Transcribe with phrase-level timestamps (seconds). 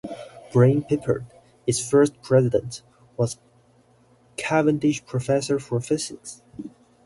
[0.51, 1.25] Brian Pippard,
[1.67, 2.81] its first President,
[3.17, 3.37] was
[4.35, 6.41] Cavendish Professor of Physics.